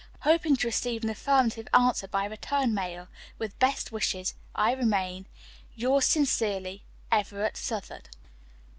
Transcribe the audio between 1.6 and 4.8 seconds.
answer by return mail, with best wishes, I